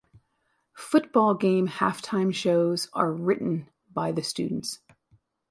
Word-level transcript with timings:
Football 0.79 1.35
game 1.35 1.67
halftime 1.67 2.33
shows 2.33 2.89
are 2.91 3.11
written 3.13 3.69
by 3.93 4.11
the 4.11 4.23
students. 4.23 4.79